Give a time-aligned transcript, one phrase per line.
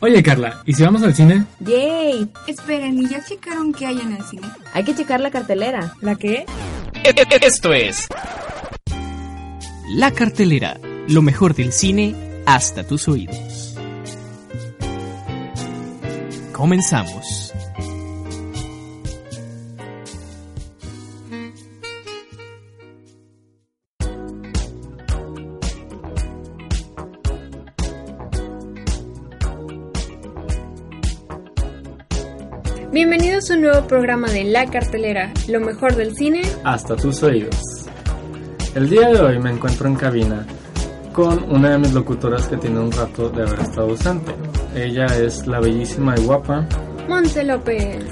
[0.00, 1.44] Oye, Carla, ¿y si vamos al cine?
[1.58, 2.30] ¡Yay!
[2.46, 4.46] Esperen, ¿y ya checaron qué hay en el cine?
[4.72, 5.92] Hay que checar la cartelera.
[6.00, 6.46] ¿La qué?
[7.40, 8.06] Esto es
[9.96, 12.14] La cartelera, lo mejor del cine
[12.46, 13.76] hasta tus oídos.
[16.52, 17.47] Comenzamos.
[33.50, 36.42] Un nuevo programa de La Cartelera, lo mejor del cine.
[36.64, 37.56] Hasta tus oídos.
[38.74, 40.46] El día de hoy me encuentro en cabina
[41.14, 44.34] con una de mis locutoras que tiene un rato de haber estado ausente.
[44.74, 46.66] Ella es la bellísima y guapa.
[47.08, 48.04] Monse López.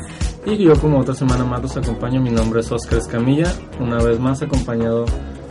[0.46, 2.18] Y yo como otra semana más los acompaño.
[2.20, 5.04] Mi nombre es Oscar Escamilla, una vez más acompañado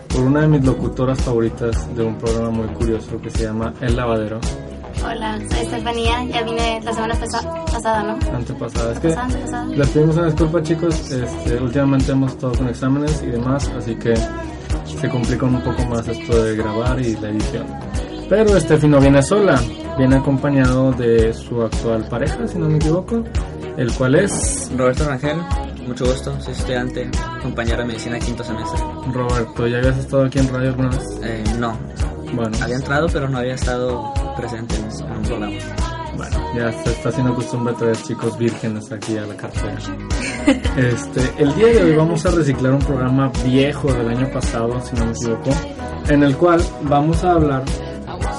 [0.08, 3.96] por una de mis locutoras favoritas de un programa muy curioso que se llama El
[3.96, 4.40] Lavadero.
[5.08, 8.36] Hola, soy Estefanía, ya vine la semana pasa- pasada, ¿no?
[8.36, 8.94] Antepasada.
[8.94, 13.28] Es que Pasada, les pedimos una disculpa chicos, este, últimamente hemos estado con exámenes y
[13.28, 17.68] demás, así que se complica un poco más esto de grabar y la edición.
[18.30, 19.60] Pero Estefi no viene sola,
[19.98, 23.24] viene acompañado de su actual pareja, si no me equivoco,
[23.78, 25.38] el cual es Roberto Rangel,
[25.88, 27.10] mucho gusto, soy estudiante,
[27.44, 28.80] compañero de medicina quinto semestre.
[29.14, 29.68] Roberto.
[29.68, 31.20] ¿Ya habías estado aquí en radio alguna vez?
[31.24, 31.78] Eh, no,
[32.34, 35.56] Bueno, había entrado pero no había estado presente en, un programa.
[36.18, 39.78] bueno, ya se está haciendo costumbre traer chicos vírgenes aquí a la cartera.
[40.78, 44.96] Este, el día de hoy vamos a reciclar un programa viejo del año pasado, si
[44.96, 45.50] no me equivoco,
[46.10, 47.64] en el cual vamos a hablar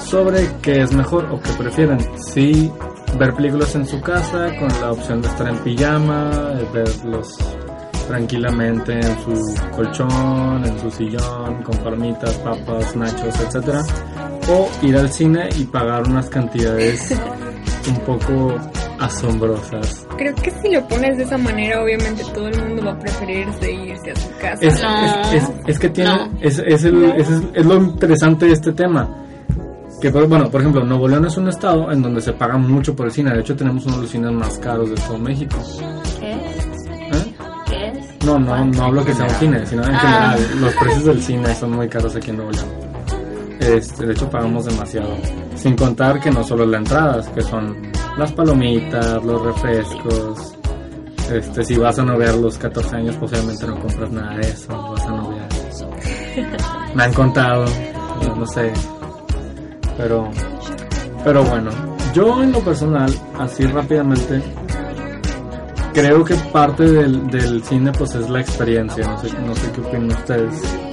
[0.05, 1.99] sobre qué es mejor o qué prefieren.
[2.17, 2.71] Si
[3.17, 7.37] ver películas en su casa con la opción de estar en pijama, eh, verlos
[8.07, 13.83] tranquilamente en su colchón, en su sillón, con palomitas, papas, nachos, etcétera,
[14.49, 17.13] o ir al cine y pagar unas cantidades
[17.87, 18.55] un poco
[18.99, 20.05] asombrosas.
[20.17, 23.71] Creo que si lo pones de esa manera, obviamente todo el mundo va a preferirse
[23.71, 24.57] irse a su casa.
[24.61, 25.21] Es, No.
[25.31, 26.29] es, es- es que tiene, No.
[26.41, 29.23] es, es, el- es, es lo interesante de este tema.
[30.01, 32.95] Que, por- bueno, por ejemplo, Nuevo León es un estado en donde se paga mucho
[32.95, 33.33] por el cine.
[33.33, 35.57] De hecho, tenemos uno de los cines más caros de todo México.
[36.19, 37.25] ¿Qué es?
[37.27, 37.33] ¿Eh?
[37.67, 38.25] ¿Qué?
[38.25, 39.99] No, no, no hablo que sea un cine, sino en Ah.
[39.99, 40.61] general.
[40.61, 42.67] Los precios del cine son muy caros aquí en Nuevo León.
[43.59, 45.09] Este, de hecho, pagamos demasiado.
[45.55, 50.53] Sin contar que no solo es la entrada, que son las palomitas, los refrescos.
[51.31, 54.91] Este, si vas a noviar los 14 años, posiblemente no compras nada de eso.
[54.91, 55.47] Vas a noviar.
[56.95, 57.65] Me han contado,
[58.21, 58.71] no, no sé.
[59.97, 60.29] Pero,
[61.23, 61.71] pero bueno,
[62.13, 64.41] yo en lo personal, así rápidamente,
[65.93, 69.07] creo que parte del, del cine pues es la experiencia.
[69.07, 70.86] No sé, no sé qué opinan ustedes.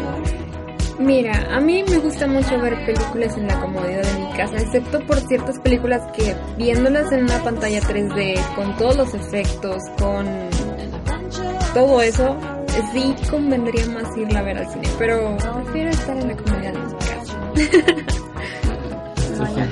[0.98, 5.00] Mira, a mí me gusta mucho ver películas en la comodidad de mi casa, excepto
[5.06, 10.24] por ciertas películas que viéndolas en una pantalla 3D, con todos los efectos, con
[11.74, 12.36] todo eso,
[12.92, 16.78] sí convendría más irla a ver al cine, pero prefiero estar en la comodidad de
[16.78, 17.38] mi casa.
[19.36, 19.68] No, Sofía,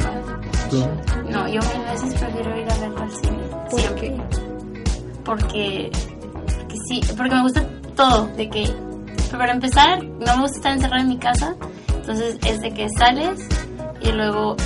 [0.73, 1.31] yo ¿tú?
[1.31, 1.49] no.
[1.49, 3.39] Yo mil veces prefiero ir a verlo al cine.
[3.71, 4.01] ¿Por Siempre.
[4.01, 4.23] qué?
[5.25, 5.91] Porque,
[6.59, 8.27] porque sí, porque me gusta todo.
[8.37, 8.65] De que,
[9.39, 11.55] para empezar, no me gusta estar encerrada en mi casa.
[11.95, 13.47] Entonces es de que sales
[14.01, 14.57] y luego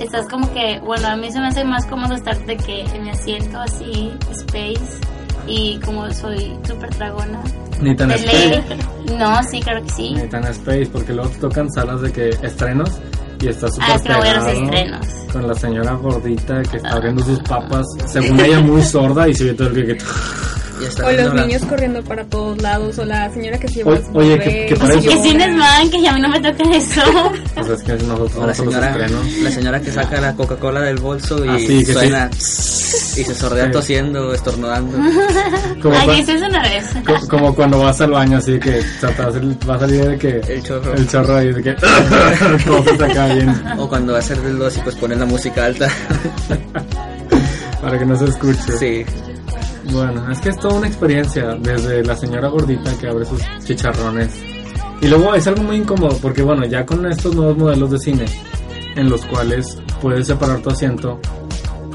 [0.00, 3.04] estás como que, bueno, a mí se me hace más cómodo estar de que en
[3.04, 5.00] mi asiento así, space.
[5.46, 7.42] Y como soy súper dragona,
[7.80, 8.62] Ni tan space.
[9.18, 10.14] No, sí, claro que sí.
[10.14, 12.90] Ni tan space, porque luego te tocan salas de que estrenos
[13.42, 15.06] y está súper Ah, es que no voy a los estrenos.
[15.30, 19.44] Con la señora gordita que está abriendo sus papas, según ella muy sorda y se
[19.44, 19.98] ve todo el que...
[20.88, 23.94] Está O los la- niños corriendo para todos lados, o la señora que se lleva
[23.94, 26.40] O- oye, que- que y para eso- Que van, que ya a mí no me
[26.40, 27.00] toca eso.
[27.54, 28.96] Pues es que nosotros o la los señora,
[29.42, 32.36] la señora que saca la Coca-Cola del bolso y Ah, sí, suena y
[33.24, 33.72] se sordea Sí.
[33.72, 34.96] tosiendo, estornudando.
[35.82, 36.84] Como, Ay, eso es una vez.
[37.06, 39.28] co- como cuando vas al baño, así que o sea, te va
[39.76, 40.40] a salir- de que...
[40.52, 40.94] El chorro.
[40.94, 41.76] El chorro ahí de que...
[43.78, 45.88] O cuando va a hacer del dos y pues ponen la música alta.
[47.82, 48.78] para que no se escuche.
[48.78, 49.04] sí.
[49.92, 54.30] Bueno, es que es toda una experiencia, desde la señora gordita que abre sus chicharrones.
[55.00, 58.24] Y luego es algo muy incómodo, porque bueno, ya con estos nuevos modelos de cine,
[58.96, 61.20] en los cuales puedes separar tu asiento,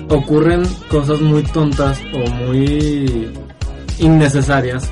[0.10, 3.32] ocurren cosas muy tontas o muy
[3.98, 4.90] innecesarias,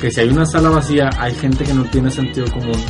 [0.00, 2.80] que si hay una sala vacía, hay gente que no tiene sentido común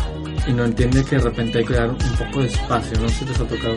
[0.46, 3.14] y no entiende que de repente hay que dar un poco de espacio, no sé
[3.16, 3.76] si les ha tocado.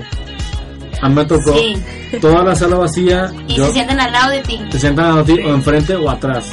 [1.01, 1.75] A mí me tocó Sí.
[2.21, 3.31] toda la sala vacía.
[3.47, 4.59] Y yo- se sienten al lado de ti.
[4.71, 6.51] te sientan a ti o enfrente o atrás.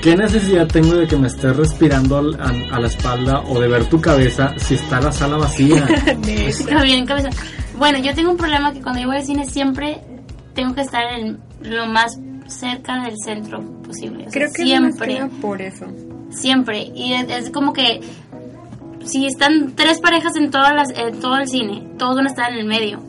[0.00, 3.68] ¿Qué necesidad tengo de que me estés respirando al- a, a la espalda o de
[3.68, 5.84] ver tu cabeza si está la sala vacía?
[6.22, 7.30] De cabe bien, cabeza.
[7.78, 10.00] Bueno, yo tengo un problema que cuando yo voy al cine siempre
[10.54, 12.18] tengo que estar en lo más
[12.48, 14.26] cerca del centro posible.
[14.26, 15.86] O sea, Creo que siempre, nada por eso.
[16.30, 16.90] siempre.
[16.94, 18.00] Y es, es como que
[19.04, 22.52] si están tres parejas en, todas las, en todo el cine, todos van a estar
[22.52, 23.00] en el medio.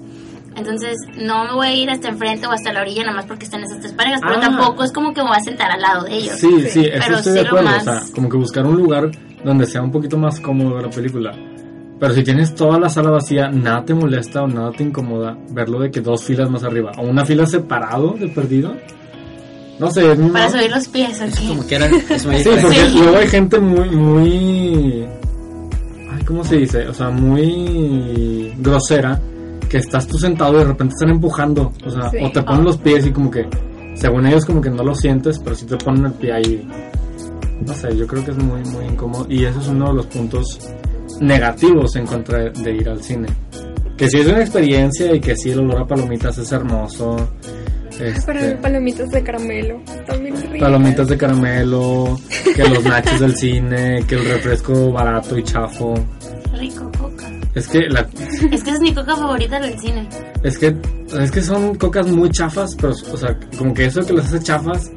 [0.56, 3.46] Entonces no me voy a ir hasta enfrente o hasta la orilla nada más porque
[3.46, 4.42] están esas tres parejas, pero Ah.
[4.42, 6.36] tampoco es como que me voy a sentar al lado de ellos.
[6.40, 7.66] Sí, sí, eso Pero estoy sí de acuerdo.
[7.66, 9.10] más- O sea, como que buscar un lugar
[9.44, 11.32] donde sea un poquito más cómodo la película.
[12.00, 15.80] Pero si tienes toda la sala vacía, nada te molesta o nada te incomoda verlo
[15.80, 18.76] de que dos filas más arriba o una fila separado de perdido.
[19.80, 21.48] No sé, es mi Para subir los pies, ¿ok?
[21.48, 23.00] Como es muy Sí, porque Sí.
[23.00, 25.06] luego hay gente muy, muy...
[26.12, 26.88] Ay, ¿cómo se dice?
[26.88, 29.20] O sea, muy grosera
[29.74, 31.74] que estás tú sentado y de repente están empujando.
[31.84, 32.18] O sea, Sí.
[32.22, 33.48] o te ponen los pies y como que,
[33.96, 36.70] según ellos como que no lo sientes, pero si te ponen el pie ahí.
[37.66, 39.26] No sé, yo creo que es muy, muy incómodo.
[39.28, 40.60] Y eso es uno de los puntos
[41.22, 43.30] negativos en contra de ir al cine.
[43.98, 47.16] Que si es una experiencia y que sí el olor a palomitas es hermoso.
[47.98, 49.82] Para este, mí palomitas de caramelo.
[50.06, 50.60] También ricas.
[50.60, 52.20] palomitas de caramelo,
[52.56, 55.96] que los nachos del cine, que el refresco barato y chafo.
[56.60, 56.92] Rico.
[57.56, 58.08] Es que la,
[58.52, 60.08] Es que esa es mi coca favorita del cine.
[60.44, 60.76] es que
[61.20, 64.40] es que son cocas muy chafas, pero o sea, como que eso que las hace
[64.44, 64.90] chafas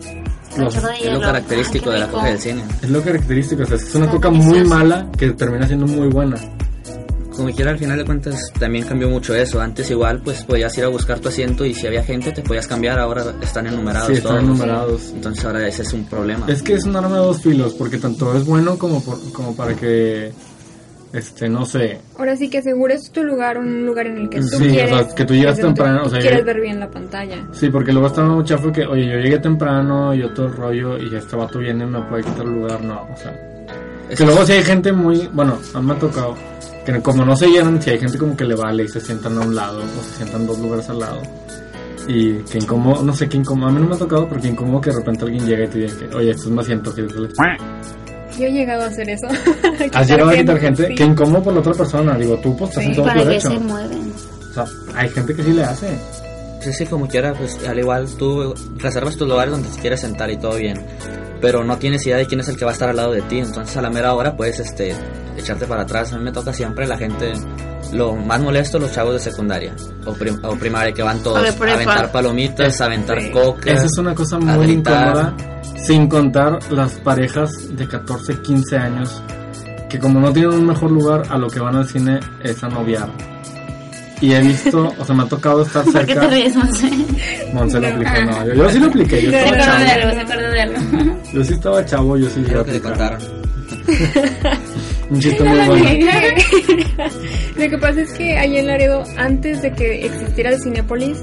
[0.57, 2.63] los- Es lo característico Ay, de la coca del cine.
[2.83, 5.67] es lo característico, o sea, es que es una Está coca muy mala que termina
[5.67, 6.37] siendo muy buena.
[7.37, 9.61] Como quiera, al final de cuentas también cambió mucho eso.
[9.61, 12.67] Antes igual, pues podías ir a buscar tu asiento y si había gente te podías
[12.67, 12.99] cambiar.
[12.99, 14.45] Ahora están enumerados Sí, están todos.
[14.45, 15.03] enumerados.
[15.15, 16.47] Entonces ahora ese es un problema.
[16.49, 19.55] Es que es un arma de dos filos, porque tanto es bueno como por- como
[19.55, 20.33] para que
[21.17, 24.47] este no sé, Ahora sí que asegures tu lugar, un lugar en el que tú
[24.47, 27.47] Sí, o sea, que tú llegas temprano, o sea, quieres ver bien la pantalla.
[27.53, 30.53] Sí, porque luego estaba muy chafo que, oye, yo llegué temprano y yo todo el
[30.53, 33.35] rollo y este vato viene y me puede quitar el lugar, no, o sea.
[34.09, 36.35] Es Que luego si hay gente muy, bueno, a mí me ha tocado,
[36.85, 39.37] que como no se llenan, si hay gente como que le vale y se sientan
[39.39, 41.21] a un lado o se sientan dos lugares al lado.
[42.09, 44.49] Y que incómodo, no sé qué incómodo, a mí no me ha tocado, pero que
[44.49, 46.95] incómodo que de repente alguien llega y te diga que, oye, esto es más asiento
[46.95, 47.03] que
[48.39, 49.27] Yo he llegado a hacer eso.
[49.95, 50.89] ¿Has llegado a quitar gente?
[50.89, 50.95] Sí.
[50.95, 53.21] Que incómodo por la otra persona, digo, tú pues estás Sí, en todo tu Para
[53.23, 53.49] que derecho.
[53.51, 54.13] se mueven.
[54.51, 55.89] O sea, hay gente que sí le hace.
[56.61, 60.31] Sí, sí, como quiera, pues al igual tú reservas tus lugares donde te quieres sentar
[60.31, 60.85] y todo bien.
[61.41, 63.23] Pero no tienes idea de quién es el que va a estar al lado de
[63.23, 63.39] ti.
[63.39, 64.95] Entonces a la mera hora puedes este,
[65.37, 66.13] echarte para atrás.
[66.13, 67.35] A mí me toca siempre la gente,
[67.93, 69.75] lo más molesto, los chavos de secundaria
[70.07, 73.31] o, prim- o primaria que van todos O de a aventar palomitas, a aventar Sí.
[73.31, 73.71] coca.
[73.71, 75.37] Esa es una cosa a muy incómoda,
[75.77, 79.23] sin contar las parejas de 14, 15 años,
[79.89, 82.69] que como no tienen un mejor lugar, a lo que van al cine es a
[82.69, 83.09] noviar.
[84.21, 86.27] Y he visto, o sea, me ha tocado estar ¿Por qué te cerca.
[86.29, 86.91] ríes, Monse?
[87.53, 90.01] Monse lo aplicó, no, yo, yo sí lo apliqué, yo Se estaba acordó de chavo.
[90.01, 90.77] algo, se acordó de algo.
[91.35, 93.21] Yo sí estaba chavo, yo sí lo que contaron.
[95.11, 95.85] Un chiste muy bueno.
[97.57, 101.19] Lo que pasa es que allá en Laredo, antes de que existiera el Cinépolis,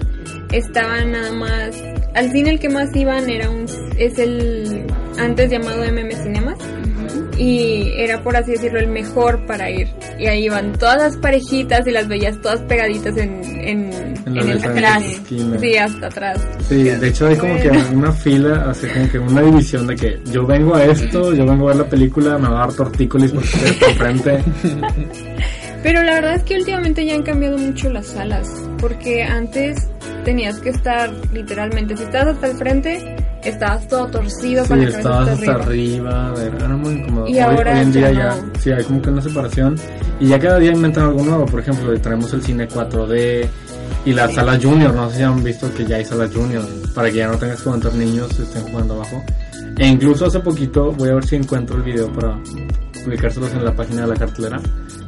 [0.51, 1.75] estaban nada más.
[2.15, 3.65] Al cine el que más iban era un.
[3.98, 4.86] Es el
[5.19, 6.57] antes llamado MM Cinemas.
[7.38, 9.88] Y era, por así decirlo, el mejor para ir.
[10.19, 14.42] Y ahí iban todas las parejitas y las veías todas pegaditas en, en, En la
[14.44, 15.04] en el atrás.
[15.04, 15.57] esquina.
[15.60, 16.48] Sí, hasta atrás.
[16.69, 20.19] Sí, de hecho hay como que una fila, así como que una división de que
[20.31, 23.31] yo vengo a esto, yo vengo a ver la película, me va a dar tortícolis
[23.31, 24.44] porque estoy enfrente.
[25.83, 28.48] Pero la verdad es que últimamente ya han cambiado mucho las salas,
[28.80, 29.89] porque antes
[30.24, 34.89] tenías que estar literalmente, si estabas hasta el frente, estabas todo torcido Sí, con la
[34.89, 35.63] estabas hasta arriba.
[35.63, 37.27] arriba, era era muy incómodo.
[37.27, 38.51] Y hoy, ahora hoy en día ya no.
[38.60, 39.75] sí, hay como que una separación.
[40.20, 41.46] Y ya cada día inventan algo nuevo.
[41.46, 43.48] Por ejemplo, tenemos el cine 4D
[44.06, 44.94] y la sala junior.
[44.94, 46.63] No sé si han visto que ya hay sala junior
[46.94, 49.24] para que ya no tengas que aguantar niños que estén jugando abajo.
[49.77, 52.38] E incluso hace poquito, voy a ver si encuentro el video para
[53.03, 54.60] publicárselos en la página de la cartelera.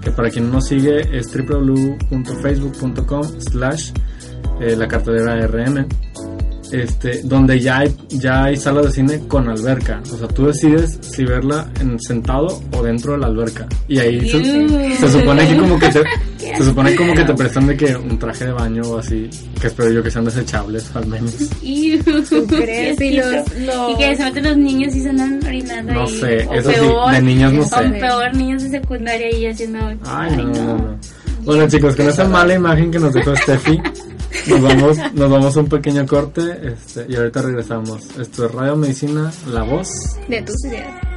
[0.01, 3.91] Que para quien no nos sigue es www.facebook.com slash
[4.61, 5.85] eh, la cartelera RM
[6.71, 10.01] este, donde ya hay, ya hay salas de cine con alberca.
[10.11, 13.67] O sea, tú decides si verla en sentado o dentro de la alberca.
[13.87, 14.95] Y ahí se, Ew.
[14.99, 16.03] se supone que como que te,
[16.57, 19.29] se supone como que te prestan de que un traje de baño o así,
[19.61, 21.35] que espero yo que sean desechables al menos.
[22.29, 22.99] ¿Tú crees?
[22.99, 26.19] Y los- los- Y que se meten los niños y se andan orinando No ahí.
[26.19, 27.89] sé, o eso sí, peor, de niños no O sé.
[27.99, 29.79] peor, niños de secundaria ahí haciendo...
[30.03, 30.99] Ay, no, no, no.
[31.43, 33.79] Bueno chicos, con esa mala imagen que nos dejó Steffi,
[34.47, 38.17] nos vamos, nos vamos a un pequeño corte este, y ahorita regresamos.
[38.17, 39.89] Esto es Radio Medicina, la voz.
[40.27, 41.14] De tus ideas.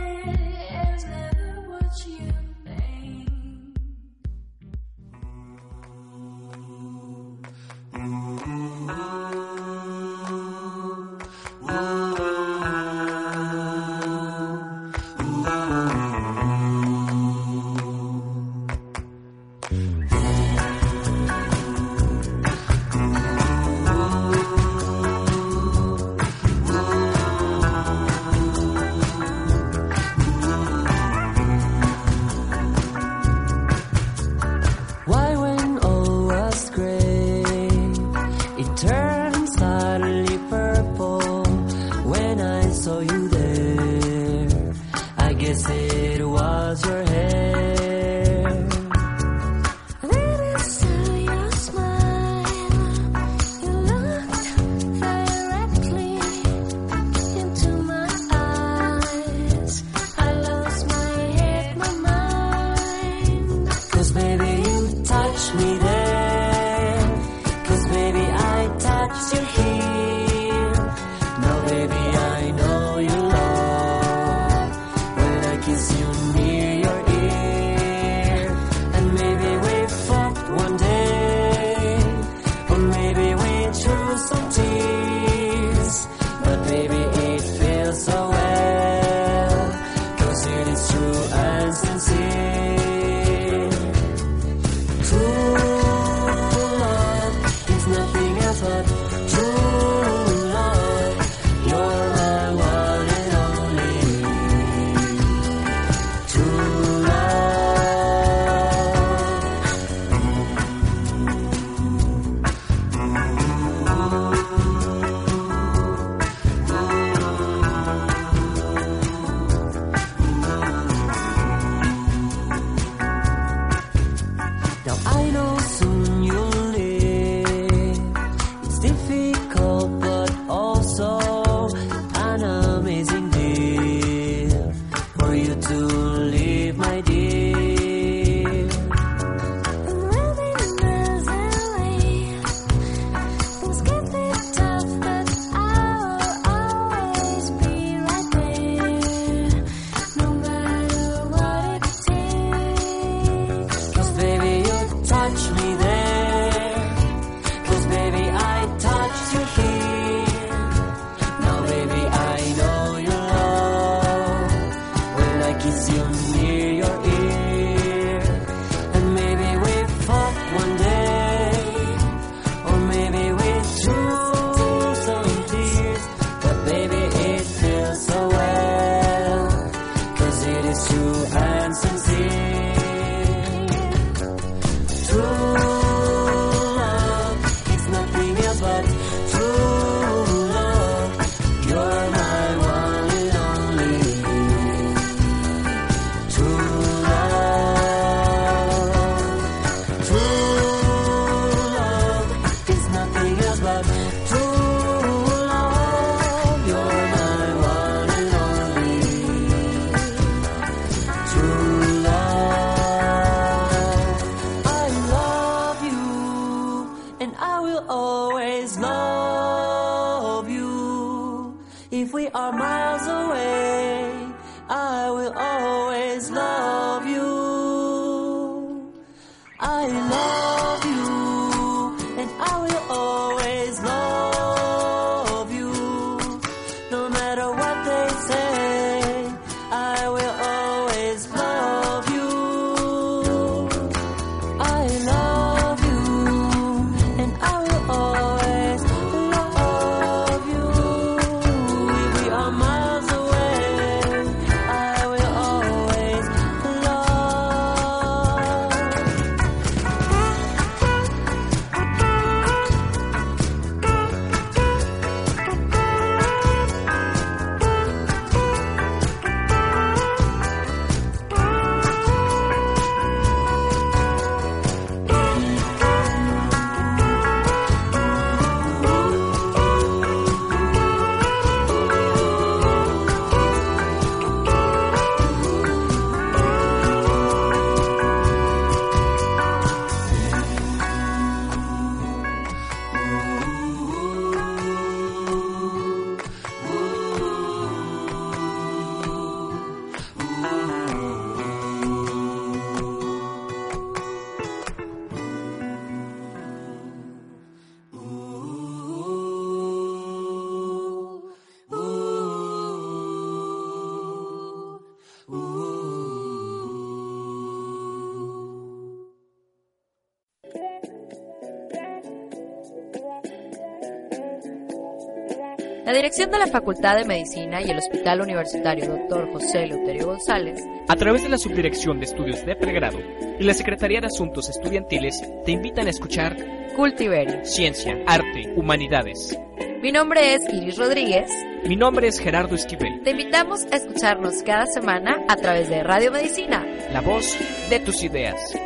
[326.19, 329.31] siendo la Facultad de Medicina y el Hospital Universitario Dr.
[329.31, 332.99] José Luterio González, a través de la Subdirección de Estudios de Pregrado
[333.39, 336.37] y la Secretaría de Asuntos Estudiantiles, te invitan a escuchar
[336.75, 339.39] Cultiverio, Ciencia, Arte, Humanidades.
[339.81, 341.31] Mi nombre es Iris Rodríguez.
[341.65, 343.01] Mi nombre es Gerardo Esquivel.
[343.05, 347.39] Te invitamos a escucharnos cada semana a través de Radio Medicina, la voz
[347.71, 348.59] de tus ideas.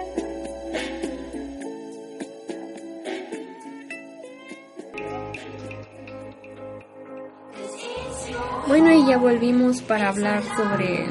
[8.72, 11.04] Bueno, y ya volvimos para hablar sobre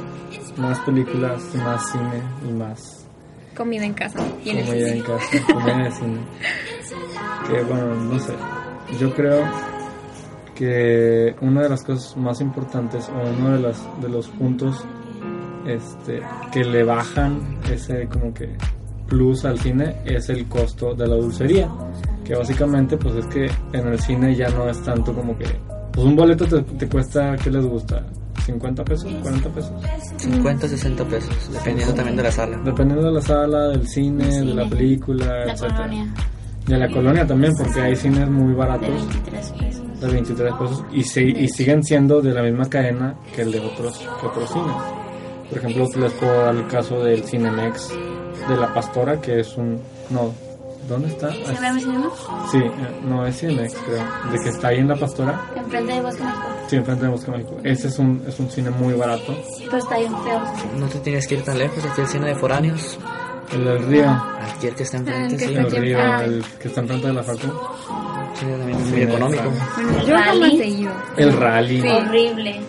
[0.57, 3.05] más películas, más cine y más
[3.55, 6.19] comida en casa comida en casa, comida en cine.
[7.47, 8.33] Que bueno, no sé.
[8.99, 9.43] Yo creo
[10.55, 14.83] que una de las cosas más importantes o uno de las de los puntos
[15.67, 18.57] este que le bajan ese como que
[19.05, 21.69] plus al cine es el costo de la dulcería,
[22.25, 25.45] que básicamente pues es que en el cine ya no es tanto como que
[25.93, 28.03] pues un boleto te, te cuesta, ¿qué les gusta?
[28.47, 29.11] ¿50 pesos?
[29.11, 29.71] ¿40 pesos?
[30.17, 32.57] 50, 60 pesos, dependiendo también de la sala.
[32.63, 35.75] Dependiendo de la sala, del cine, de la película, La etcétera.
[35.77, 36.13] colonia.
[36.67, 39.99] De la colonia también, porque hay cines muy De baratos 23 pesos.
[40.01, 43.59] de 23 pesos y, se- y siguen siendo de la misma cadena que el de
[43.59, 44.75] otros, que otros cines.
[45.49, 47.89] Por ejemplo, les puedo dar el caso del Cinemex
[48.47, 49.79] de La Pastora, que es un...
[50.09, 50.31] No,
[50.87, 51.31] ¿dónde está?
[51.31, 52.09] ¿Se ve mi cinema?
[52.51, 52.71] Sí, eh,
[53.03, 54.03] no es Cinemex, creo.
[54.31, 56.43] De que está ahí en La Pastora, Enfrente de Bosque México.
[56.67, 57.57] sí, enfrente de Bosque Mágico.
[57.63, 59.35] Ese es un, es un cine muy barato.
[59.65, 60.41] Pero está bien feo.
[60.77, 62.99] No te tienes que ir tan lejos, aquí el cine de foráneos,
[63.53, 67.07] El del Río, aquí el que está enfrente, sí, el Río, el que está enfrente
[67.07, 67.39] de la Facu.
[68.35, 69.43] sí, también es muy económico.
[69.75, 70.61] Bueno, ¿El yo jamás rally?
[70.61, 70.91] he ido.
[71.17, 71.81] El Rally.
[71.81, 71.87] Sí.
[71.87, 72.61] Horrible.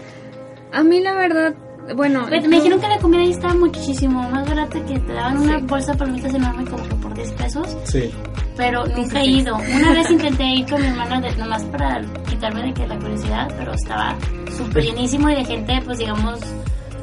[0.72, 1.54] A mí la verdad,
[1.96, 5.58] bueno, Pero me dijeron que la comida ahí estaba muchísimo más que te daban una
[5.58, 7.76] bolsa de palomitas enorme como que por 10 pesos.
[7.84, 8.10] Sí.
[8.56, 9.56] Pero nunca he ido.
[9.56, 13.48] Una vez intenté ir con mi hermana de- nomás para quitarme de que la curiosidad,
[13.58, 14.16] pero estaba
[14.56, 16.38] súper llenísimo y de gente, pues digamos,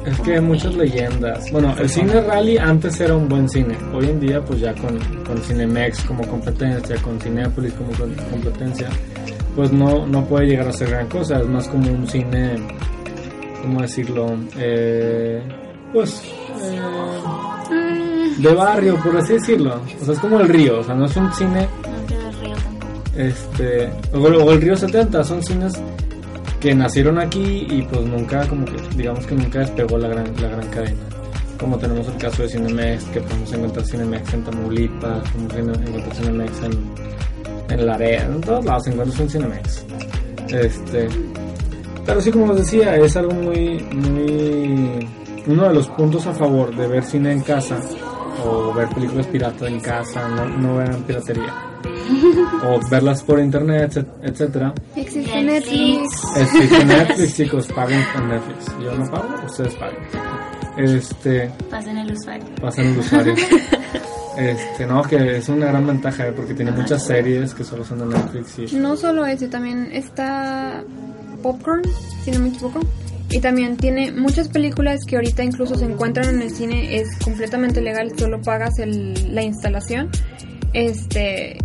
[0.06, 1.50] Es que hay muchas leyendas.
[1.52, 3.76] Bueno, el cine rally antes era un buen cine.
[3.92, 7.90] Hoy en día, pues ya con, con Cinemex como competencia, con Cinepolis como
[8.30, 8.88] competencia,
[9.56, 11.40] pues no, no puede llegar a ser gran cosa.
[11.40, 12.54] Es más como un cine,
[13.60, 14.36] ¿cómo decirlo?
[14.56, 15.42] Eh,
[15.92, 16.22] pues
[17.72, 19.80] eh, de barrio, por así decirlo.
[20.00, 20.80] O sea, es como el río.
[20.80, 21.66] O sea, no es un cine
[23.16, 25.72] este o, o el Río 70 son cines
[26.60, 30.48] que nacieron aquí y pues nunca como que digamos que nunca despegó la gran la
[30.48, 30.96] gran cadena
[31.58, 36.14] como tenemos el caso de Cinemex que podemos encontrar Cinemex en Tamaulipas podemos en- encontrar
[36.14, 39.84] Cinemex en, en Laredo en todos lados encuentras un Cinemex
[40.48, 41.08] este
[42.06, 43.84] pero sí como les decía es algo muy
[45.50, 47.78] uno de los puntos a favor de ver cine en casa
[48.44, 51.54] o ver películas pirata en casa no, no vean piratería
[52.64, 54.74] o verlas por internet, etc- etcétera.
[54.96, 56.00] existe Netflix.
[56.02, 56.36] Netflix.
[56.36, 58.66] Existe Netflix, chicos, paguen con Netflix.
[58.82, 59.98] Yo no pago, ustedes paguen.
[60.76, 62.44] Este, Pasen el usuario.
[62.60, 63.34] pasan el usuario.
[64.36, 67.98] Este, no, que es una gran ventaja, eh, porque tiene muchas series que solo son
[67.98, 70.82] de Netflix y No solo ese, también está
[71.42, 71.82] Popcorn,
[72.24, 72.78] si no me equivoco.
[73.30, 77.80] Y también tiene muchas películas que ahorita incluso se encuentran en el cine, es completamente
[77.80, 80.10] legal, solo pagas el- la instalación.
[80.72, 81.56] Este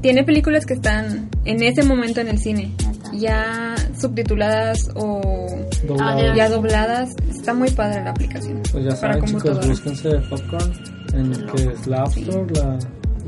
[0.00, 2.72] tiene películas que están en ese momento en el cine,
[3.14, 5.20] ya subtituladas o
[5.86, 6.34] doblado.
[6.36, 7.10] ya dobladas.
[7.30, 8.62] Está muy padre la aplicación.
[8.70, 10.72] Pues ya saben, chicos, búsquense Popcorn
[11.14, 12.78] en que es la App Store, la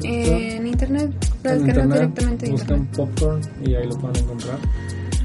[0.03, 1.11] Eh, en internet,
[1.43, 2.97] descargas internet, directamente de buscan internet.
[2.97, 4.59] Popcorn y ahí lo pueden encontrar.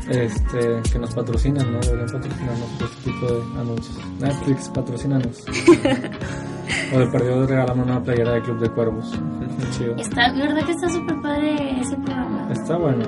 [0.10, 1.80] Este, que nos patrocinan, ¿no?
[1.80, 4.00] Deberían patrocinarnos por este tipo de anuncios.
[4.20, 5.46] Netflix, patrocínanos.
[6.94, 9.20] o de perdido regalame una playera de Club de Cuervos.
[9.20, 9.96] Muy chido.
[9.96, 12.48] Está, de verdad que está súper padre ese programa.
[12.52, 13.04] Está bueno.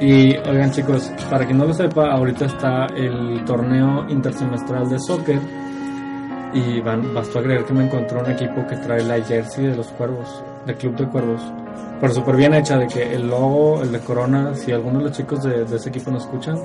[0.00, 5.40] Y oigan chicos, para quien no lo sepa, ahorita está el torneo intersemestral de soccer
[6.54, 9.88] y van, bastó agregar que me encontró un equipo que trae la jersey de los
[9.88, 11.40] cuervos, del club de cuervos.
[12.00, 15.16] Pero súper bien hecha, de que el logo, el de Corona, si algunos de los
[15.16, 16.58] chicos de, de ese equipo nos escuchan,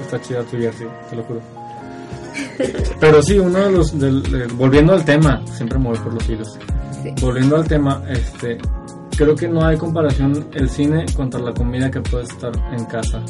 [0.00, 1.40] está chida tu jersey, te lo juro.
[3.00, 6.28] Pero sí, uno de los, del- eh, volviendo al tema, siempre me voy por los
[6.28, 6.58] hilos.
[7.02, 7.12] Sí.
[7.20, 8.58] Volviendo al tema, este,
[9.16, 13.22] creo que no hay comparación el cine contra la comida que puede estar en casa.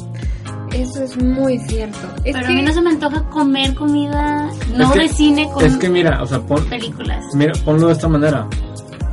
[0.73, 1.97] Eso es muy cierto.
[2.23, 5.07] Es Pero que a mí no se me antoja comer comida, no Es que- de
[5.09, 7.23] cine con Es que mira, o sea, pon, películas.
[7.33, 8.47] mira, ponlo de esta manera.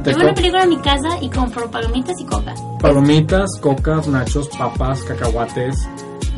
[0.04, 2.54] Veo una película en mi casa y compro palomitas y coca.
[2.80, 5.76] palomitas, cocas, nachos, papas, cacahuates,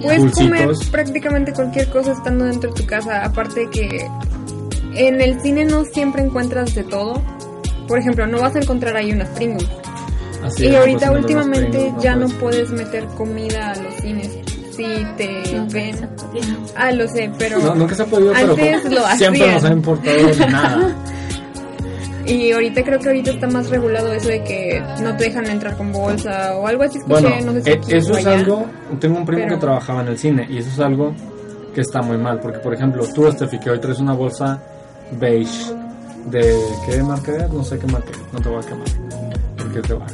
[0.03, 0.91] Puedes comer dulcitos.
[0.91, 4.11] prácticamente cualquier cosa estando dentro de tu casa, aparte de que
[4.95, 7.21] en el cine no siempre encuentras de todo.
[7.87, 9.69] Por ejemplo, no vas a encontrar ahí unas Pringles.
[10.45, 12.69] Así y es, ahorita pues, últimamente Pringles, ya no puedes.
[12.69, 14.31] puedes meter comida a los cines.
[14.75, 14.85] Si
[15.19, 15.89] te ven.
[15.95, 16.31] Exacto.
[16.77, 19.55] Ah, lo sé, pero No, nunca se ha podido, pero Antes lo siempre hacían.
[19.55, 20.97] nos ha importado nada.
[22.31, 25.77] y ahorita creo que ahorita está más regulado eso de que no te dejan entrar
[25.77, 28.39] con bolsa o algo así escuché, Bueno, no sé si eh, eso es allá.
[28.39, 28.67] algo.
[29.01, 31.15] Tengo un primo Pero- que trabajaba en el cine y eso es algo
[31.75, 32.41] que está muy mal.
[32.41, 34.63] Porque, por ejemplo, tú, Steffi, que hoy traes una bolsa
[35.13, 35.73] beige
[36.27, 36.55] de.
[36.87, 37.51] ¿Qué marca es?
[37.53, 38.87] No sé qué marca es, no te voy a quemar.
[39.57, 40.07] Porque te va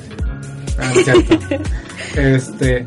[0.79, 0.93] Ah,
[2.17, 2.85] este.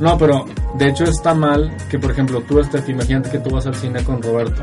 [0.00, 0.44] No, pero
[0.78, 4.02] de hecho está mal que, por ejemplo, tú, Steffi, imagínate que tú vas al cine
[4.02, 4.62] con Roberto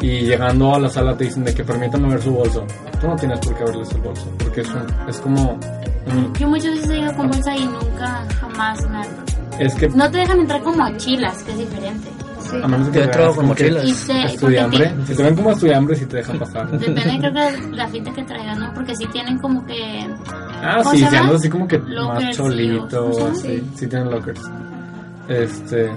[0.00, 2.66] y llegando a la sala te dicen de que permítame ver su bolso.
[3.00, 6.48] Tú no tienes por qué verles el bolso, porque es, un- es como un- Yo
[6.48, 8.78] muchas veces he ido con bolsa y nunca, jamás
[9.58, 12.08] Es que No te dejan entrar con mochilas, que es diferente.
[12.62, 14.06] a menos que Yo entro veas con mochilas.
[14.06, 16.70] Te- estudiambre, si te ven como estudiambre, sí te dejan pasar.
[16.70, 18.74] Depende, creo que la finta que traigan, ¿no?
[18.74, 20.06] Porque sí tienen como que.
[20.62, 23.34] Ah, ¿Cómo sí, si andas así como que Lockers, más sí, cholito, o- Ujú.
[23.36, 24.40] sí, sí tienen lockers.
[25.28, 25.90] Este,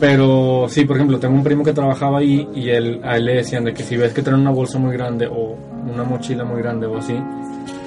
[0.00, 3.34] pero sí, por ejemplo, tengo un primo que trabajaba ahí y él, a él le
[3.36, 5.56] decían de que si ves que traen una bolsa muy grande o
[5.90, 7.16] una mochila muy grande o así,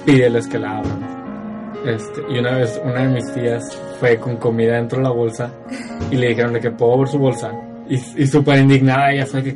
[0.05, 1.21] pídeles que la abran.
[1.85, 5.51] Este, y una vez una de mis tías fue con comida dentro de la bolsa
[6.11, 7.51] y le dijeron de que puedo ver su bolsa.
[7.89, 9.55] Y, y súper indignada ella fue que,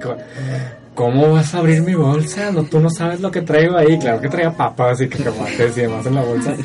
[0.94, 2.52] ¿cómo vas a abrir mi bolsa?
[2.52, 4.00] No, tú no sabes lo que traigo ahí.
[4.00, 6.56] Claro que traía papas y cacahuates y demás en la bolsa.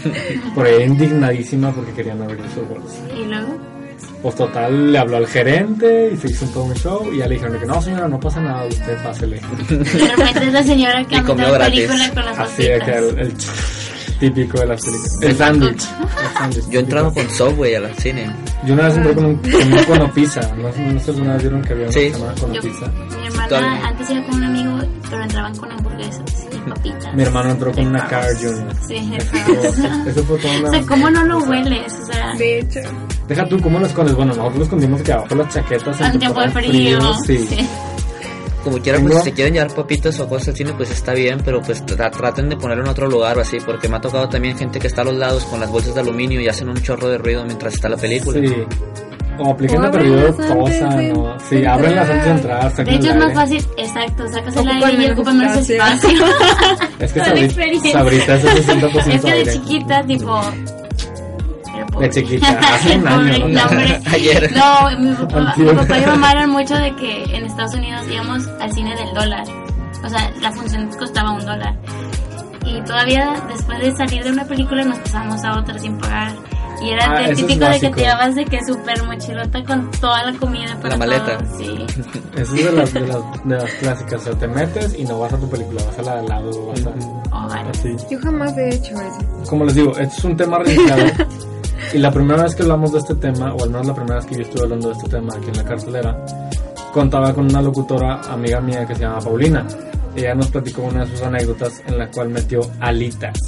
[0.54, 2.98] Por ahí indignadísima porque querían abrir su bolsa.
[3.14, 3.79] Y luego.
[4.22, 7.36] Pues total, le habló al gerente y se hizo todo un show y ya le
[7.36, 9.40] dijeron que no señora, no pasa nada, usted pásele.
[9.68, 11.74] De repente es la señora que Y a comió de gratis.
[11.86, 13.34] película con las Así de que el, el
[14.18, 15.18] típico de las películas.
[15.22, 15.84] El sándwich.
[16.70, 18.30] Yo he entrado con Subway al cine.
[18.66, 20.40] Yo una vez entré con un, con un cono pizza.
[20.54, 22.10] No, sé- no sé si alguna vez vieron que había uno Sí.
[22.12, 22.86] cono pizza.
[23.20, 24.78] mi hermana antes iba con un amigo,
[25.08, 27.14] pero entraban con hamburguesas y papitas.
[27.14, 28.74] Mi hermano entró con una Car Junior.
[28.86, 30.24] Sí, Eso eso.
[30.24, 31.92] fue- toda O sea, ¿cómo no lo hueles?
[32.02, 32.80] O sea, De hecho,
[33.28, 34.14] Deja tú, ¿cómo lo escondes?
[34.14, 36.00] Bueno, nosotros lo escondimos que abajo las chaquetas.
[36.00, 37.14] en tiempo de temporada frío.
[37.26, 37.38] Sí.
[37.48, 37.68] sí.
[38.64, 41.40] Como quiera, Tengo- pues si se quieren llevar papitas o cosas cine, pues está bien,
[41.44, 44.28] pero pues tra- traten de ponerlo en otro lugar o así, porque me ha tocado
[44.28, 46.76] también gente que está a los lados con las bolsas de aluminio y hacen un
[46.82, 48.38] chorro de ruido mientras está la película.
[48.46, 48.54] Sí.
[49.42, 51.38] O apliquen antes cosa, ¿no?
[51.48, 52.74] Sí, ábrenlas antes de entrar.
[52.84, 56.08] De hecho, es más fácil, exacto, sacas el aire y ocupan menos espacio.
[56.98, 57.92] Es que Toda la sabri- experiencia.
[57.92, 59.52] sabrita es el 60% Es que de aire.
[59.52, 60.40] chiquita, tipo.
[61.98, 63.62] De chiquita, hace un año, Pobre, ¿no?
[63.62, 64.00] hombre.
[64.12, 64.52] Ayer.
[64.52, 68.46] No, mi papá, mi papá y mamá eran mucho de que en Estados Unidos íbamos
[68.60, 69.44] al cine del dólar.
[70.04, 71.74] O sea, la función costaba un dólar.
[72.64, 76.32] Y todavía después de salir de una película nos pasamos a otra sin pagar.
[76.82, 80.30] Y era Ah, es típico de que te llevabas de que super mochilota con toda
[80.30, 81.38] la comida para La maleta.
[81.38, 81.56] todos.
[81.58, 81.86] Sí.
[82.36, 84.20] Eso es de las, de, las, de las clásicas.
[84.20, 86.28] O sea, te metes y no vas a tu película, vas a la de al
[86.28, 87.70] lado, vas a.
[87.70, 87.96] Así.
[88.10, 89.44] yo jamás he hecho eso.
[89.48, 91.02] Como les digo, este es un tema registrado.
[91.92, 94.26] y la primera vez que hablamos de este tema, o al menos la primera vez
[94.26, 96.24] que yo estuve hablando de este tema aquí en la carcelera,
[96.92, 99.66] contaba con una locutora amiga mía que se llama Paulina.
[100.16, 103.38] Ella nos platicó una de sus anécdotas en la cual metió alitas.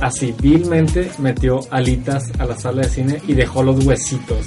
[0.00, 4.46] Así, vilmente metió alitas a la sala de cine y dejó los huesitos.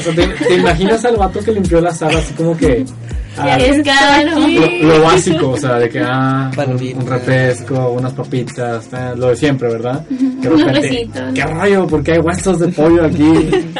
[0.00, 2.84] o sea, ¿te, te imaginas al vato que limpió la sala así como que...
[3.36, 9.12] ah, lo, lo básico, o sea, de que ah, un, un refresco, unas papitas, eh,
[9.16, 10.06] lo de siempre, ¿verdad?
[10.08, 11.08] De Unos repente.
[11.34, 11.86] ¿qué rollo?
[11.88, 13.24] ¿Por qué hay huesos de pollo aquí?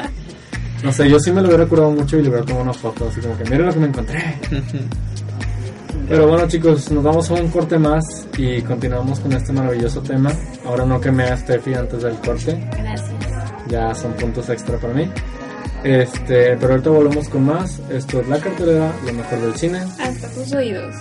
[0.83, 3.09] No sé, yo sí me lo hubiera curado mucho y le hubiera tomado una foto,
[3.11, 4.22] así como que mira lo que me encontré.
[6.08, 8.04] Pero bueno chicos, nos vamos a un corte más
[8.36, 10.30] y continuamos con este maravilloso tema.
[10.66, 13.10] Ahora no quemé a Steffi antes del corte, Gracias.
[13.68, 15.10] ya son puntos extra para mí.
[15.82, 17.80] Este, pero ahorita volvemos con más.
[17.90, 19.78] Esto es La Cartelera, lo mejor del cine.
[19.78, 20.94] Hasta tus oídos.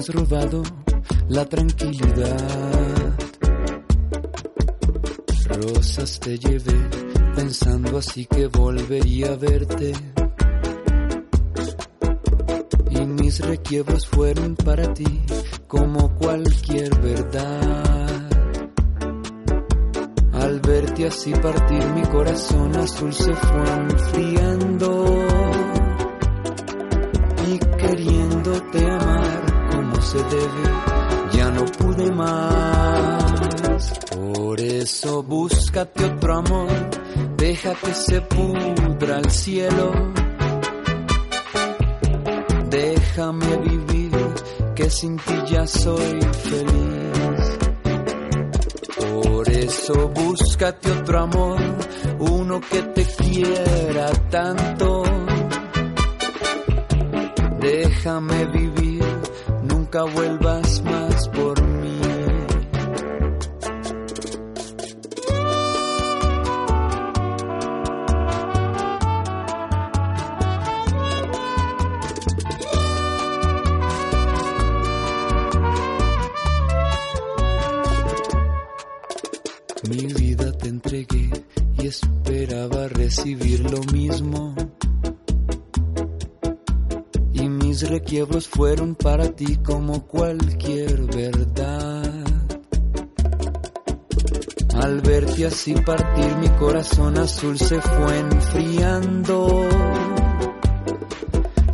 [0.00, 0.62] Has robado
[1.28, 3.18] la tranquilidad.
[5.46, 6.88] Rosas te llevé
[7.36, 9.92] pensando así que volvería a verte.
[12.90, 15.20] Y mis requiebros fueron para ti
[15.66, 18.30] como cualquier verdad.
[20.32, 25.09] Al verte así partir mi corazón azul se fue enfriando
[34.92, 36.68] eso búscate otro amor,
[37.36, 39.92] deja que se pudra el cielo.
[42.68, 44.34] Déjame vivir,
[44.74, 47.58] que sin ti ya soy feliz.
[49.12, 51.60] Por eso búscate otro amor,
[52.18, 55.04] uno que te quiera tanto.
[57.60, 59.04] Déjame vivir,
[59.62, 60.89] nunca vuelvas más
[79.88, 81.30] Mi vida te entregué
[81.78, 84.54] y esperaba recibir lo mismo.
[87.70, 92.24] mis requiebros fueron para ti como cualquier verdad.
[94.74, 99.68] Al verte así partir mi corazón azul se fue enfriando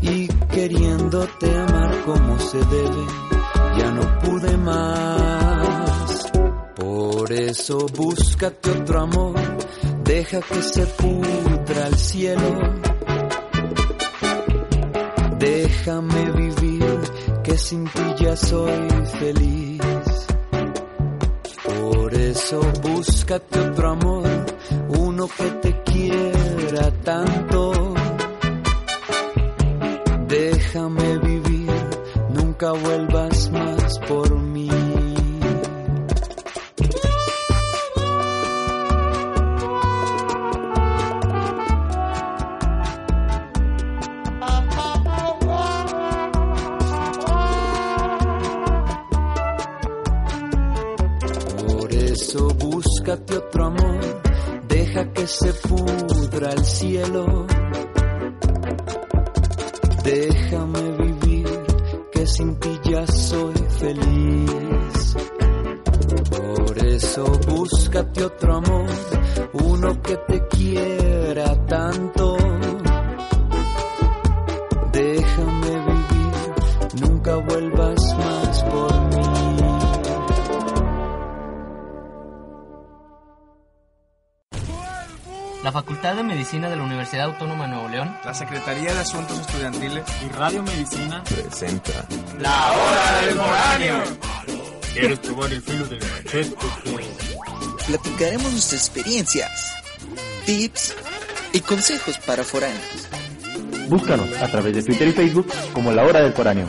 [0.03, 3.07] y queriéndote amar como se debe,
[3.79, 5.46] ya no pude más.
[7.39, 9.35] Eso búscate otro amor,
[10.05, 12.51] deja que se pudra el cielo.
[15.39, 16.99] Déjame vivir,
[17.45, 18.89] que sin ti ya soy
[19.21, 19.83] feliz.
[21.63, 24.47] Por eso búscate otro amor,
[24.99, 27.95] uno que te quiera tanto.
[30.27, 31.71] Déjame vivir,
[32.31, 33.99] nunca vuelvas más.
[34.09, 34.36] Por
[53.07, 54.01] búscate otro amor,
[54.67, 57.47] deja que se pudra el cielo.
[60.03, 61.47] Déjame vivir,
[62.11, 65.17] que sin ti ya soy feliz.
[66.31, 68.66] Por eso búscate otro amor,
[86.47, 90.63] Medicina de la Universidad Autónoma de Nuevo León, la Secretaría de Asuntos Estudiantiles y Radio
[90.63, 92.07] Medicina presenta
[92.39, 94.03] La Hora del Foráneo.
[94.93, 96.57] ¿Quieres probar el filo del machete?
[97.89, 99.75] Platicaremos nuestras experiencias,
[100.45, 100.95] tips
[101.53, 103.09] y consejos para foráneos.
[103.89, 106.69] Búscanos a través de Twitter y Facebook como La Hora del Foráneo.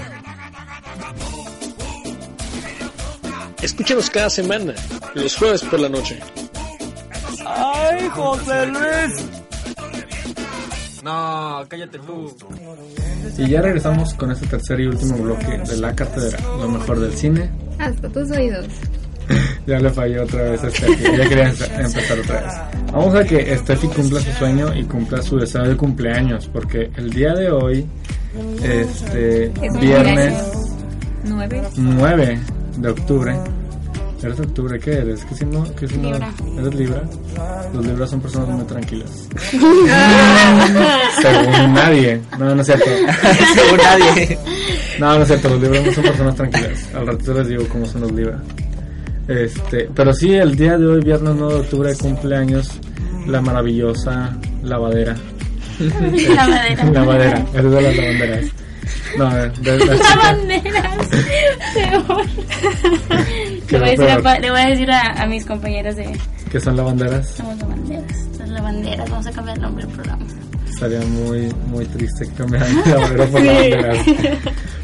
[3.61, 4.73] Escúchanos cada semana,
[5.13, 6.19] los jueves por la noche.
[7.45, 9.37] ¡Ay, José Luis!
[11.03, 12.35] No, cállate tú.
[13.37, 17.13] Y ya regresamos con este tercer y último bloque de la cartera, lo mejor del
[17.13, 17.49] cine.
[17.79, 18.65] Hasta tus oídos.
[19.67, 22.53] Ya le falló otra vez a Steffi, ya quería em- empezar otra vez.
[22.93, 27.09] Vamos a que Steffi cumpla su sueño y cumpla su deseo de cumpleaños, porque el
[27.09, 27.85] día de hoy,
[28.63, 30.33] este Es viernes
[31.25, 31.61] Nueve.
[31.75, 32.39] 9
[32.77, 33.35] de octubre,
[34.23, 34.79] ¿eres de octubre?
[34.79, 35.25] ¿Qué eres?
[35.25, 35.63] ¿Qué signo?
[35.75, 36.11] ¿Qué signo?
[36.11, 36.33] Libra.
[36.57, 37.03] ¿Eres Libra?
[37.73, 39.29] Los Libras son personas muy tranquilas.
[41.21, 42.21] Según nadie.
[42.37, 42.85] No, no es cierto.
[43.55, 44.39] Según nadie.
[44.99, 45.49] No, no es cierto.
[45.49, 46.89] Los Libras no son personas tranquilas.
[46.95, 48.41] Al ratito les digo cómo son los Libras.
[49.27, 52.79] Este, pero sí, el día de hoy, viernes 9 de octubre, cumpleaños
[53.25, 55.15] la maravillosa lavadera.
[55.79, 56.85] Lavadera.
[56.91, 58.45] lavadera, es de las lavanderas.
[59.17, 61.07] No, de, de las chicas Lavanderas.
[63.67, 64.23] ¿Qué Le voy a decir, a, peor?
[64.23, 66.17] pa- le voy a, decir a, a mis compañeras de
[66.51, 67.27] que son lavanderas.
[67.35, 68.27] somos lavanderas.
[68.39, 70.25] Las lavanderas, vamos a cambiar el nombre del programa.
[70.69, 73.47] Estaría muy, muy triste que cambiaran de lavadera por Sí.
[73.47, 73.97] lavanderas.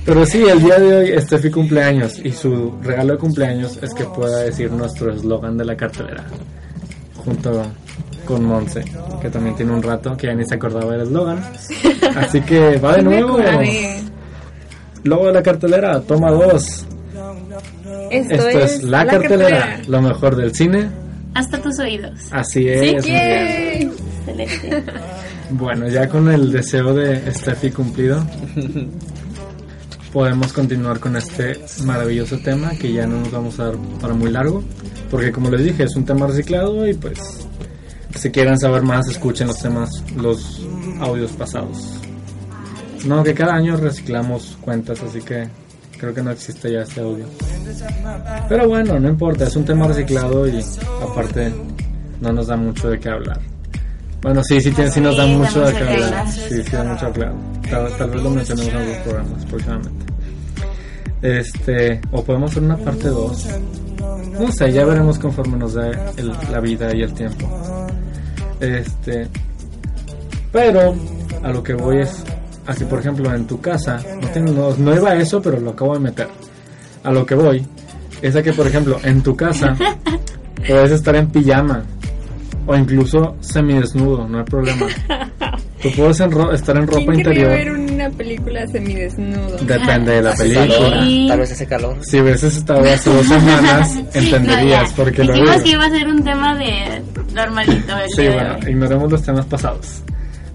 [0.06, 4.04] Pero sí, el día de hoy Steffi cumpleaños y su regalo de cumpleaños es que
[4.06, 6.26] pueda decir nuestro eslogan de la cartelera.
[7.24, 7.62] Junto
[8.26, 8.84] con Monse,
[9.22, 11.40] que también tiene un rato que ya ni se acordaba del eslogan.
[12.18, 13.38] Así que va de nuevo.
[15.04, 16.86] Logo de la cartelera, toma dos.
[18.14, 20.88] Esto, Esto es la, cartelera, lo mejor del cine.
[21.34, 22.20] Hasta tus oídos.
[22.32, 23.04] Así es.
[23.04, 23.94] Sí, muy bien.
[24.20, 24.84] Excelente.
[25.50, 28.26] Bueno, ya con el deseo de Steffi cumplido,
[30.14, 34.32] podemos continuar con este maravilloso tema que ya no nos vamos a dar para muy
[34.32, 34.64] largo,
[35.12, 37.20] porque como les dije, es un tema reciclado y pues
[38.16, 40.66] si quieren saber más, escuchen los temas, los
[41.02, 42.00] audios pasados.
[43.06, 45.48] No, que cada año reciclamos cuentas, así que
[46.04, 47.26] creo que no existe ya este audio.
[48.50, 50.62] Pero bueno, no importa, es un tema reciclado y
[51.02, 51.50] aparte
[52.20, 53.40] no nos da mucho de qué hablar.
[54.22, 56.28] Bueno, sí, sí, sí nos da da mucho de qué hablar.
[56.30, 57.32] Sí, sí, da mucho hablar.
[57.70, 60.06] Tal, tal vez lo mencionemos en los programas próximamente.
[61.22, 63.48] Este, o podemos hacer una parte 2.
[64.42, 67.48] No sé, ya veremos conforme nos dé el- la vida y el tiempo.
[68.60, 69.30] Este,
[70.52, 70.96] pero
[71.44, 72.24] a lo que voy es,
[72.68, 75.72] así por ejemplo en tu casa, no, tengo, no, no iba a eso, pero lo
[75.72, 76.28] acabo de meter.
[77.04, 77.66] A lo que voy
[78.22, 79.76] es a que por ejemplo en tu casa
[80.68, 81.84] puedes estar en pijama
[82.66, 84.88] o incluso semidesnudo, no hay problema.
[85.82, 87.94] Tú puedes en ro- estar en ropa ¿Quién querría ver interior.
[87.94, 89.58] una película semidesnudo?
[89.58, 90.68] Depende de la película.
[90.70, 91.98] calor, Tal vez hace calor.
[92.02, 95.24] Si hubieses estado hace dos semanas, entenderías, No, porque.
[95.24, 97.02] Dijimos que iba a ser un tema de
[97.36, 97.98] normalito.
[97.98, 100.02] el Sí, bueno, ignoremos los temas pasados.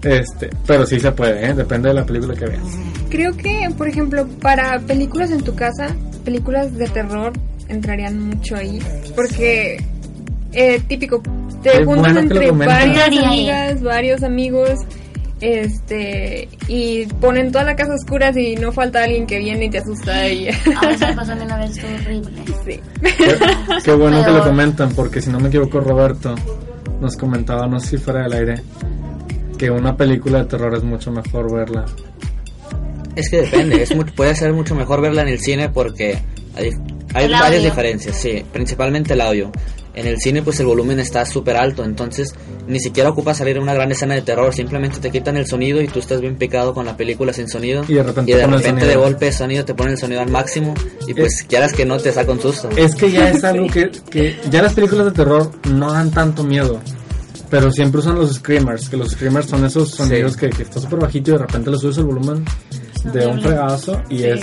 [0.03, 1.53] Este, pero sí se puede, ¿eh?
[1.53, 2.63] depende de la película que veas.
[3.09, 5.87] Creo que, por ejemplo, para películas en tu casa,
[6.23, 7.33] películas de terror
[7.67, 8.79] entrarían mucho ahí.
[9.15, 9.83] Porque,
[10.53, 11.21] eh, típico,
[11.61, 14.79] te Qué juntas bueno entre varias amigas, varios amigos.
[15.41, 19.77] Este, y ponen toda la casa oscura y no falta alguien que viene y te
[19.77, 20.49] asusta y...
[20.49, 22.31] A me pasó una vez, horrible.
[22.65, 22.79] Sí.
[23.01, 23.37] Qué,
[23.85, 26.35] qué bueno que lo comentan, porque si no me equivoco, Roberto
[26.99, 28.61] nos comentaba, no sé si fuera del aire,
[29.59, 31.85] que una película de terror es mucho mejor verla.
[33.15, 36.17] Es que depende, es mu- puede ser mucho mejor verla en el cine porque
[36.55, 36.69] hay,
[37.13, 37.61] hay varias audio.
[37.61, 39.51] diferencias, sí, principalmente el audio.
[39.95, 42.33] En el cine pues el volumen está súper alto, entonces
[42.67, 45.87] ni siquiera ocupa salir una gran escena de terror, simplemente te quitan el sonido y
[45.87, 47.83] tú estás bien picado con la película sin sonido.
[47.87, 48.99] Y de repente y de, ponen el repente sonido.
[49.01, 50.73] de golpe el sonido te pone el sonido al máximo
[51.07, 52.69] y pues quieras que no te saca un susto.
[52.77, 56.43] Es que ya es algo que, que ya las películas de terror no dan tanto
[56.45, 56.79] miedo.
[57.49, 60.99] Pero siempre usan los screamers, que los screamers son esos sonidos que, que está súper
[60.99, 62.45] bajito y de repente le subes el volumen
[63.11, 64.39] de un fregazo y es...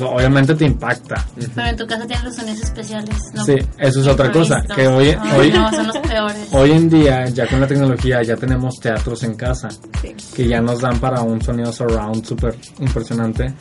[0.00, 1.24] obviamente te impacta.
[1.54, 3.44] Pero en tu casa tienen los sonidos especiales, ¿no?
[3.44, 6.48] Sí, eso es otra cosa, que hoy, Ay, hoy, no, son los peores.
[6.52, 9.68] hoy en día, ya con la tecnología, ya tenemos teatros en casa
[10.34, 13.54] que ya nos dan para un sonido surround súper impresionante.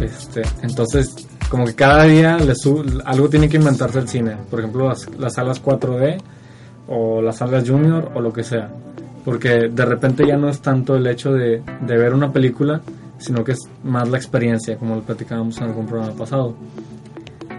[0.00, 1.14] Este, entonces,
[1.48, 4.36] como que cada día le su- algo tiene que inventarse el cine.
[4.48, 6.18] Por ejemplo, las, las salas 4D
[6.90, 8.68] o las salas Junior o lo que sea.
[9.24, 12.80] Porque de repente ya no es tanto el hecho de, de ver una película,
[13.18, 16.54] sino que es más la experiencia, como lo platicábamos en algún programa pasado.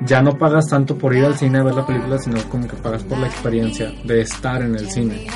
[0.05, 2.75] Ya no pagas tanto por ir al cine a ver la película, sino como que
[2.75, 5.27] pagas por la experiencia de estar en el cine.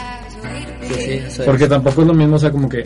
[0.82, 1.48] Sí, sí, eso es.
[1.48, 2.84] Porque tampoco es lo mismo, o sea, como que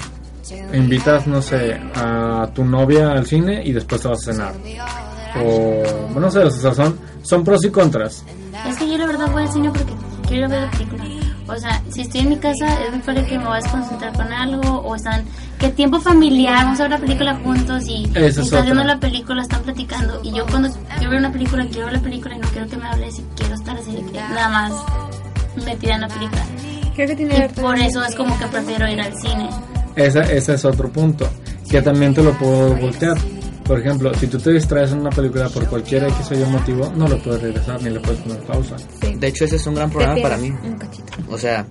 [0.73, 4.53] invitas, no sé, a tu novia al cine y después te vas a cenar.
[5.41, 8.25] O, bueno, no sé, o sea, son, son pros y contras.
[8.67, 9.93] Es que yo la verdad voy al cine porque
[10.29, 11.03] quiero ver la película.
[11.47, 14.13] O sea, si estoy en mi casa es muy padre que me vas a concentrar
[14.13, 15.25] con algo o están...
[15.57, 19.41] Que tiempo familiar, vamos a ver la película juntos y es están viendo la película,
[19.41, 20.21] están platicando.
[20.23, 22.77] Y yo cuando quiero ver una película, quiero ver la película y no quiero que
[22.77, 24.71] me hables y quiero estar así nada más
[25.65, 26.45] metida en la película.
[26.95, 29.49] Creo que tiene Y por eso es como que prefiero ir al cine.
[29.97, 31.27] Esa, ese es otro punto,
[31.69, 33.17] que también te lo puedo voltear.
[33.69, 36.91] Por ejemplo, si tú te distraes en una película por cualquier X o Y motivo,
[36.95, 38.75] no lo puedes regresar ni le puedes poner pausa.
[39.15, 40.49] De hecho, ese es un gran problema para mí.
[40.49, 41.13] Un cachito.
[41.29, 41.67] O sea,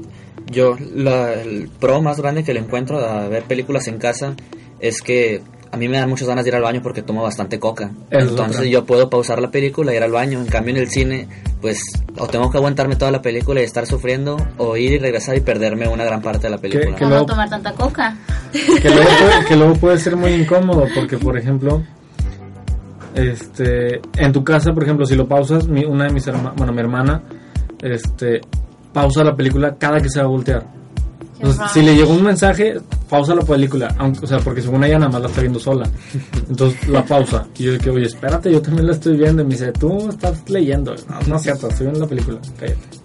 [0.47, 4.37] yo la- el pro más grande que le encuentro a ver películas en casa
[4.79, 7.59] es que a mí me dan muchas ganas de ir al baño porque tomo bastante
[7.59, 7.91] coca.
[8.11, 8.69] Es Entonces otra.
[8.71, 10.39] yo puedo pausar la película, ir al baño.
[10.41, 11.29] En cambio en el cine,
[11.61, 11.79] pues
[12.19, 15.41] o tengo que aguantarme toda la película y estar sufriendo o ir y regresar y
[15.41, 16.97] perderme una gran parte de la película.
[16.97, 18.17] que O luego- no tomar tanta coca.
[18.53, 21.83] que luego, puede, que luego puede ser muy incómodo porque por ejemplo
[23.15, 26.73] este en tu casa por ejemplo si lo pausas mi- una de mis hermanas bueno
[26.73, 27.23] mi hermana
[27.83, 28.41] este
[28.93, 30.65] pausa la película cada que se va a voltear
[31.39, 34.99] Entonces, si le llegó un mensaje pausa la película aunque, o sea porque según ella
[34.99, 35.89] nada más la está viendo sola.
[36.49, 37.47] Entonces la pausa.
[37.57, 40.49] Y yo que oye espérate yo también la estoy viendo y me dice tú estás
[40.49, 42.39] leyendo no, no es cierto estoy viendo la película.
[42.59, 42.99] Cállate.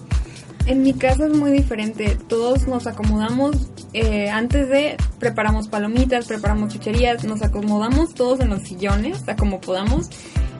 [0.65, 2.17] En mi casa es muy diferente.
[2.27, 8.63] Todos nos acomodamos eh, antes de preparamos palomitas, preparamos chucherías, nos acomodamos todos en los
[8.63, 10.09] sillones, a como podamos.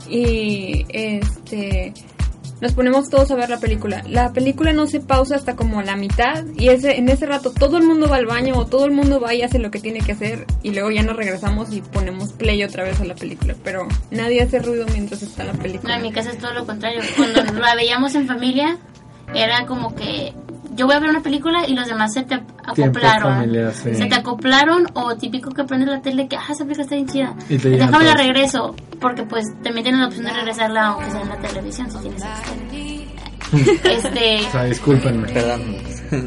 [0.10, 1.94] Y este
[2.64, 4.02] nos ponemos todos a ver la película.
[4.08, 7.76] La película no se pausa hasta como la mitad y ese en ese rato todo
[7.78, 10.00] el mundo va al baño o todo el mundo va y hace lo que tiene
[10.00, 13.54] que hacer y luego ya nos regresamos y ponemos play otra vez a la película,
[13.66, 15.98] pero nadie hace ruido mientras está la No, película.
[15.98, 17.02] en mi casa es todo lo contrario.
[17.18, 18.78] Cuando la veíamos en familia,
[19.36, 20.34] era como que
[20.76, 23.34] yo voy a ver una película y los demás se te acoplaron.
[23.36, 23.94] familiar, sí.
[23.96, 27.08] Se te acoplaron o típico que prendes la tele que, ah, esa película está bien
[27.08, 27.34] chida.
[27.50, 31.22] Y te Déjame la regreso, porque pues también tienes la opción de regresarla aunque sea
[31.22, 32.24] en la televisión si tienes.
[33.84, 35.78] Este, o sea discúlpenme Perdón.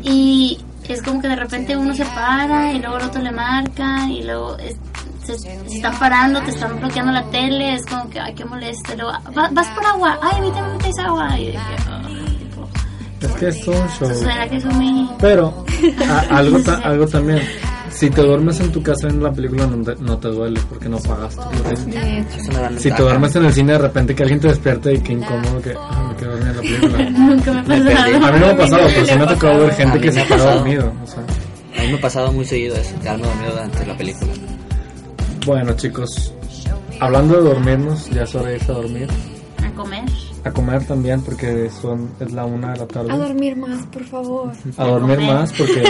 [0.05, 4.07] y es como que de repente uno se para y luego el otro le marca
[4.09, 4.77] y luego es-
[5.25, 8.95] se, se están parando, te están bloqueando la tele, es como que, ay, qué molesto.
[8.95, 11.37] luego, "Va- vas por agua, ay, a mí también me traes agua.
[11.41, 12.26] Y de que, "Ay, tipo,
[13.21, 15.09] es que es un show ¿será que son muy...
[15.21, 15.65] Pero
[16.09, 17.41] a- algo, ta- algo también,
[17.91, 20.89] si te duermes en tu casa viendo la película no te, no te duele porque
[20.89, 21.43] no pagaste.
[22.79, 25.61] Si te duermes en el cine de repente que alguien te despierte y que incómodo
[25.63, 27.11] que ah, me quedo dormido en la película.
[27.11, 28.27] Nunca me ha pasado.
[28.27, 30.21] A mí no me ha pasado, pero sí me ha tocado ver gente que se
[30.21, 30.93] ha dormido.
[31.03, 31.23] O sea.
[31.79, 34.33] A mí me ha pasado muy seguido eso, quedarme dormido durante la película.
[35.47, 36.35] Bueno chicos,
[37.01, 39.09] hablando de dormirnos, ya es hora de irse a dormir.
[39.65, 40.03] A comer.
[40.47, 43.13] A comer también porque son, es la una de la tarde.
[43.13, 44.53] A dormir más, por favor.
[44.77, 45.35] a dormir comer.
[45.35, 45.83] más porque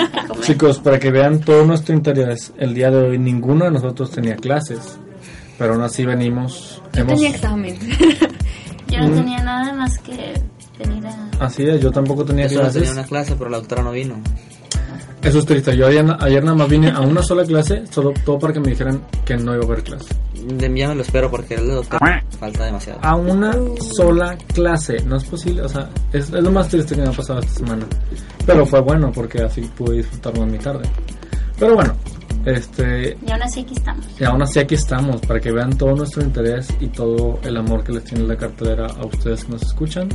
[0.42, 4.36] chicos para que vean todo nuestro interés el día de hoy ninguno de nosotros tenía
[4.36, 4.98] clases
[5.58, 7.76] pero aún así venimos Yo hemos tenía examen.
[8.88, 9.14] Yo no Mm.
[9.16, 10.34] tenía nada más que
[10.78, 11.28] venir a...
[11.44, 13.90] así es yo tampoco tenía Yo solo clases tenía una clase, pero la doctora no
[13.90, 14.14] vino.
[15.22, 15.74] Eso es triste.
[15.76, 18.68] Yo ayer, ayer nada más vine a una sola clase, todo, todo para que me
[18.68, 20.14] dijeran que no iba a haber clase.
[20.46, 22.00] De ya me lo espero porque el doctor
[22.38, 23.00] falta demasiado.
[23.02, 23.54] A una
[23.96, 27.12] sola clase, no es posible, o sea, es, es lo más triste que me ha
[27.12, 27.86] pasado esta semana.
[28.46, 30.82] Pero fue bueno porque así pude disfrutar más mi tarde.
[31.58, 31.94] Pero bueno,
[32.44, 34.06] este, Y aún así aquí estamos.
[34.20, 37.82] y aún así aquí estamos para que vean todo nuestro interés y todo el amor
[37.84, 40.08] que les tiene la cartelera a ustedes que nos escuchan.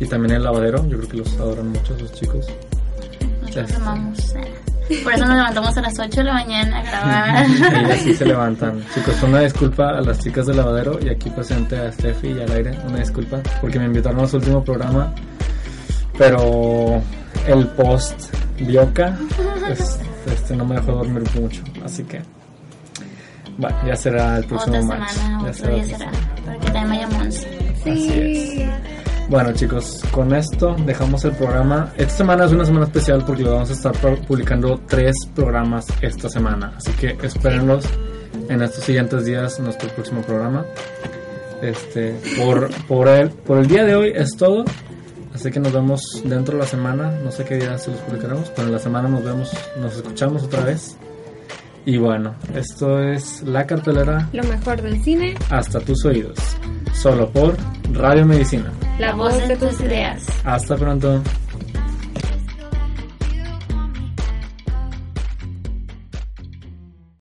[0.00, 2.46] Y también el lavadero, yo creo que los adoran mucho esos chicos.
[3.40, 4.34] Nosotros Este, amamos.
[5.02, 7.46] Por eso nos levantamos a las 8 de la mañana a grabar.
[7.46, 8.84] Ellas sí se levantan.
[8.94, 12.52] Chicos, una disculpa a las chicas del lavadero y aquí presente a Steffi y al
[12.52, 12.78] aire.
[12.86, 15.12] Una disculpa porque me invitaron a su último programa.
[16.18, 17.02] Pero
[17.46, 19.18] el post Bioca
[19.66, 21.62] pues, este, no me dejó dormir mucho.
[21.84, 22.20] Así que,
[23.56, 26.12] bueno, ya será el próximo Otra semana, Ya día otro será.
[26.44, 27.48] Para que también vaya Monse.
[27.80, 28.83] Así es.
[29.28, 31.92] Bueno chicos, con esto dejamos el programa.
[31.96, 36.28] Esta semana es una semana especial porque vamos a estar pu- publicando tres programas esta
[36.28, 36.74] semana.
[36.76, 37.84] Así que espérenlos
[38.48, 40.64] en estos siguientes días en nuestro próximo programa.
[41.62, 44.64] Este, por, por, el, por el día de hoy es todo.
[45.34, 47.10] Así que nos vemos dentro de la semana.
[47.24, 49.50] No sé qué día se los publicaremos, pero en la semana nos vemos,
[49.80, 50.96] nos escuchamos otra vez.
[51.86, 56.38] Y bueno, esto es la cartelera Lo mejor del cine, hasta tus oídos.
[56.94, 57.56] Solo por
[57.92, 58.70] Radio Medicina.
[58.98, 60.24] La voz de tus ideas.
[60.44, 61.22] Hasta pronto.